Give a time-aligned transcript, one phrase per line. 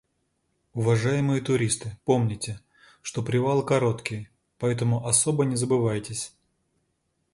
[0.73, 2.59] Уважаемые туристы, помните,
[3.03, 6.33] что привалы короткие, поэтому особо не забывайтесь.